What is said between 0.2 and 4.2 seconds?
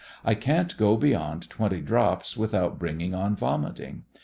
I can't go beyond twenty drops without bringing on vomiting.